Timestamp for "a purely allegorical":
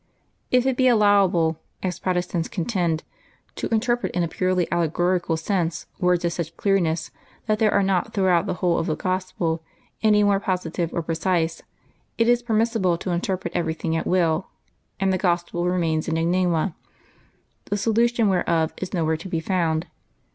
4.23-5.37